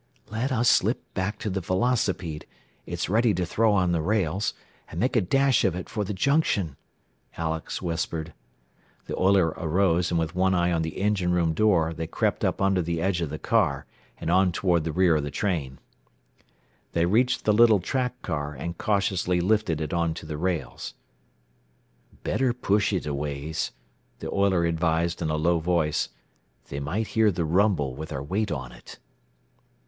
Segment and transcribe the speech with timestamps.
[0.31, 2.47] "Let us slip back to the velocipede
[2.87, 4.55] it's ready to throw on the rails
[4.89, 6.75] and make a dash of it for the junction,"
[7.37, 8.33] Alex whispered.
[9.05, 12.63] The oiler arose, and with one eye on the engine room door they crept up
[12.63, 13.85] under the edge of the car,
[14.19, 15.77] and on toward the rear of the train.
[16.93, 20.95] They reached the little track car, and cautiously lifted it onto the rails.
[22.23, 23.69] "Better push it a ways,"
[24.17, 26.09] the oiler advised in a low voice.
[26.69, 28.97] "They might hear the rumble, with our weight on it."